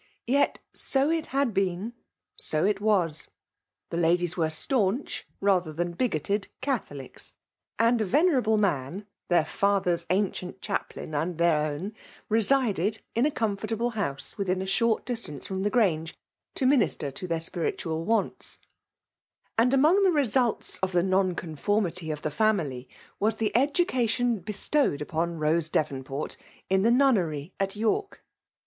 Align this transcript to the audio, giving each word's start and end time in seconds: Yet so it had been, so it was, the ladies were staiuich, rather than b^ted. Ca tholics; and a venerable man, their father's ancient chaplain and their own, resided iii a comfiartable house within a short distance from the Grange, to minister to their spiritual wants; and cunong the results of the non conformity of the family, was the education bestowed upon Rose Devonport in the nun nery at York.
Yet 0.25 0.57
so 0.73 1.11
it 1.11 1.27
had 1.27 1.53
been, 1.53 1.93
so 2.35 2.65
it 2.65 2.81
was, 2.81 3.27
the 3.91 3.97
ladies 3.97 4.35
were 4.35 4.47
staiuich, 4.49 5.25
rather 5.39 5.71
than 5.71 5.95
b^ted. 5.95 6.47
Ca 6.59 6.79
tholics; 6.79 7.33
and 7.77 8.01
a 8.01 8.05
venerable 8.05 8.57
man, 8.57 9.05
their 9.27 9.45
father's 9.45 10.07
ancient 10.09 10.59
chaplain 10.59 11.13
and 11.13 11.37
their 11.37 11.59
own, 11.71 11.93
resided 12.29 13.03
iii 13.15 13.27
a 13.27 13.31
comfiartable 13.31 13.93
house 13.93 14.39
within 14.39 14.59
a 14.63 14.65
short 14.65 15.05
distance 15.05 15.45
from 15.45 15.61
the 15.61 15.69
Grange, 15.69 16.17
to 16.55 16.65
minister 16.65 17.11
to 17.11 17.27
their 17.27 17.39
spiritual 17.39 18.03
wants; 18.03 18.57
and 19.55 19.71
cunong 19.71 20.03
the 20.03 20.11
results 20.11 20.79
of 20.79 20.93
the 20.93 21.03
non 21.03 21.35
conformity 21.35 22.09
of 22.09 22.23
the 22.23 22.31
family, 22.31 22.89
was 23.19 23.35
the 23.35 23.55
education 23.55 24.39
bestowed 24.39 24.99
upon 24.99 25.37
Rose 25.37 25.69
Devonport 25.69 26.37
in 26.71 26.81
the 26.81 26.89
nun 26.89 27.17
nery 27.17 27.51
at 27.59 27.75
York. 27.75 28.25